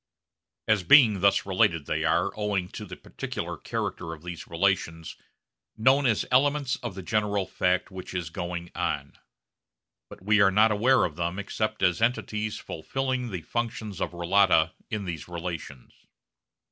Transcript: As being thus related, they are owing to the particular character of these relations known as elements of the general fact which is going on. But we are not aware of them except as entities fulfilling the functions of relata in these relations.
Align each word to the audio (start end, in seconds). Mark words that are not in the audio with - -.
As 0.67 0.81
being 0.81 1.19
thus 1.19 1.45
related, 1.45 1.85
they 1.85 2.03
are 2.03 2.31
owing 2.35 2.69
to 2.69 2.85
the 2.85 2.95
particular 2.95 3.55
character 3.55 4.13
of 4.15 4.23
these 4.23 4.47
relations 4.47 5.15
known 5.77 6.07
as 6.07 6.25
elements 6.31 6.75
of 6.77 6.95
the 6.95 7.03
general 7.03 7.45
fact 7.45 7.91
which 7.91 8.15
is 8.15 8.31
going 8.31 8.71
on. 8.73 9.13
But 10.09 10.23
we 10.23 10.41
are 10.41 10.49
not 10.49 10.71
aware 10.71 11.05
of 11.05 11.17
them 11.17 11.37
except 11.37 11.83
as 11.83 12.01
entities 12.01 12.57
fulfilling 12.57 13.29
the 13.29 13.43
functions 13.43 14.01
of 14.01 14.13
relata 14.13 14.71
in 14.89 15.05
these 15.05 15.27
relations. 15.27 15.93